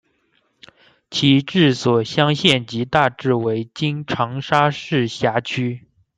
[1.11, 5.85] 其治所湘县即大致为今长沙市辖区。